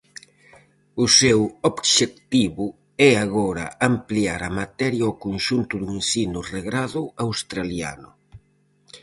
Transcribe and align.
O 1.03 1.05
seu 1.19 1.39
obxectivo 1.69 2.65
é 3.09 3.11
agora 3.25 3.65
ampliar 3.91 4.41
a 4.45 4.55
materia 4.61 5.03
ao 5.05 5.19
conxunto 5.25 5.73
do 5.81 5.87
ensino 5.99 6.39
regrado 6.55 7.01
australiano. 7.25 8.09